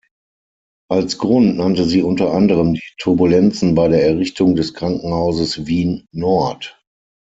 Als 0.89 1.19
Grund 1.19 1.57
nannte 1.57 1.85
sie 1.85 2.01
unter 2.01 2.33
anderem 2.33 2.73
die 2.73 2.81
Turbulenzen 2.97 3.75
bei 3.75 3.87
der 3.87 4.03
Errichtung 4.03 4.55
des 4.55 4.73
Krankenhauses 4.73 5.67
Wien-Nord. 5.67 6.81